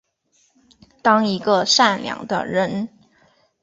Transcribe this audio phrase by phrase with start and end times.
[1.03, 2.89] 当一个善良的人